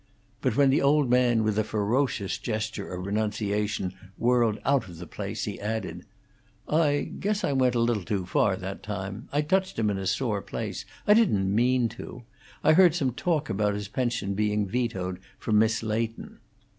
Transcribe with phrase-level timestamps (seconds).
[0.41, 5.05] But when the old man, with a ferocious gesture of renunciation, whirled out of the
[5.05, 6.07] place, he added:
[6.67, 9.29] "I guess I went a little too far that time.
[9.31, 12.23] I touched him on a sore place; I didn't mean to;
[12.63, 16.39] I heard some talk about his pension being vetoed from Miss Leighton."